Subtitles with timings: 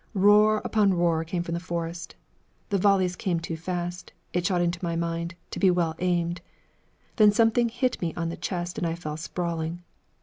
[0.15, 2.15] Roar upon roar came from the forest;
[2.69, 6.41] the volleys came too fast, it shot into my mind, to be well aimed.
[7.17, 9.83] Then something hit me on the chest and I fell sprawling.